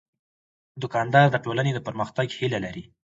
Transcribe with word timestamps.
دوکاندار 0.81 1.27
د 1.31 1.37
ټولنې 1.45 1.71
د 1.73 1.79
پرمختګ 1.87 2.27
هیله 2.39 2.59
لري. 2.65 2.83